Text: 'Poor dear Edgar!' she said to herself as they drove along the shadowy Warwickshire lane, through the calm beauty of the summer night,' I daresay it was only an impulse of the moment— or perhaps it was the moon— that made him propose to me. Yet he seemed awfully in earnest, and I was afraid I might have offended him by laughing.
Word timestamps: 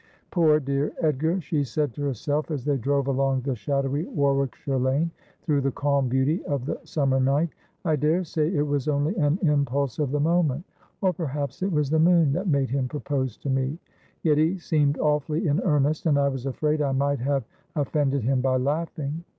'Poor 0.31 0.59
dear 0.59 0.91
Edgar!' 0.99 1.39
she 1.41 1.63
said 1.63 1.93
to 1.93 2.01
herself 2.01 2.49
as 2.49 2.65
they 2.65 2.75
drove 2.75 3.05
along 3.05 3.41
the 3.41 3.53
shadowy 3.53 4.05
Warwickshire 4.07 4.79
lane, 4.79 5.11
through 5.43 5.61
the 5.61 5.69
calm 5.69 6.09
beauty 6.09 6.43
of 6.45 6.65
the 6.65 6.79
summer 6.83 7.19
night,' 7.19 7.51
I 7.85 7.97
daresay 7.97 8.51
it 8.51 8.65
was 8.65 8.87
only 8.87 9.15
an 9.17 9.37
impulse 9.43 9.99
of 9.99 10.09
the 10.09 10.19
moment— 10.19 10.65
or 11.01 11.13
perhaps 11.13 11.61
it 11.61 11.71
was 11.71 11.91
the 11.91 11.99
moon— 11.99 12.31
that 12.33 12.47
made 12.47 12.71
him 12.71 12.87
propose 12.87 13.37
to 13.37 13.49
me. 13.51 13.77
Yet 14.23 14.39
he 14.39 14.57
seemed 14.57 14.97
awfully 14.97 15.45
in 15.45 15.59
earnest, 15.61 16.07
and 16.07 16.17
I 16.17 16.29
was 16.29 16.47
afraid 16.47 16.81
I 16.81 16.93
might 16.93 17.19
have 17.19 17.45
offended 17.75 18.23
him 18.23 18.41
by 18.41 18.57
laughing. 18.57 19.23